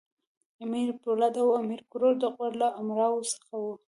[0.63, 3.73] امیر پولاد او امیر کروړ د غور له امراوو څخه وو.